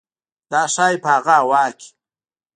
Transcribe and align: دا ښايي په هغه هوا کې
دا 0.51 0.61
ښايي 0.73 0.97
په 1.03 1.07
هغه 1.15 1.35
هوا 1.41 1.63
کې 1.79 1.89